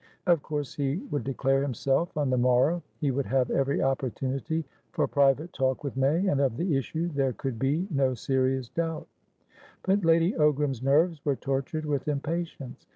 [0.25, 5.07] Of course he would declare himself on the morrow; he would have every opportunity for
[5.07, 9.07] private talk with May, and of the issue there could be no serious doubt.
[9.83, 12.87] But Lady Ogram's nerves were tortured with impatience.